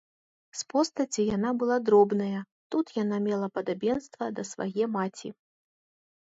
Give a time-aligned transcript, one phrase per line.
[0.61, 2.41] З постаці яна была дробная,
[2.75, 5.29] тут яна мела падабенства да свае маці.